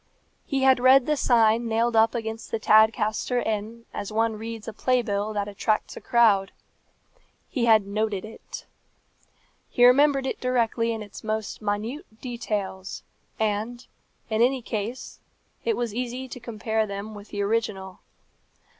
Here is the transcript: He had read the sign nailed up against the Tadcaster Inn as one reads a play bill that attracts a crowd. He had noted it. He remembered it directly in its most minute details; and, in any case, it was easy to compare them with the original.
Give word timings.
He 0.47 0.63
had 0.63 0.79
read 0.79 1.05
the 1.05 1.15
sign 1.15 1.67
nailed 1.67 1.95
up 1.95 2.15
against 2.15 2.49
the 2.49 2.57
Tadcaster 2.59 3.39
Inn 3.39 3.85
as 3.93 4.11
one 4.11 4.35
reads 4.35 4.67
a 4.67 4.73
play 4.73 5.03
bill 5.03 5.31
that 5.33 5.47
attracts 5.47 5.95
a 5.95 6.01
crowd. 6.01 6.51
He 7.47 7.65
had 7.65 7.85
noted 7.85 8.25
it. 8.25 8.65
He 9.69 9.85
remembered 9.85 10.25
it 10.25 10.41
directly 10.41 10.91
in 10.91 11.03
its 11.03 11.23
most 11.23 11.61
minute 11.61 12.19
details; 12.19 13.03
and, 13.39 13.85
in 14.27 14.41
any 14.41 14.63
case, 14.63 15.19
it 15.65 15.77
was 15.77 15.93
easy 15.93 16.27
to 16.29 16.39
compare 16.39 16.87
them 16.87 17.13
with 17.13 17.27
the 17.29 17.43
original. 17.43 17.99